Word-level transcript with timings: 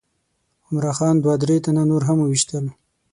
عمرا 0.67 0.91
خان 0.97 1.15
دوه 1.19 1.35
درې 1.43 1.57
تنه 1.65 1.81
نور 1.91 2.01
هم 2.07 2.17
وویشتل. 2.21 2.65